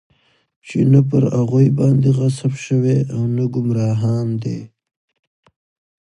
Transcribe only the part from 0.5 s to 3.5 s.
چې نه پر هغوى باندې غضب شوى او نه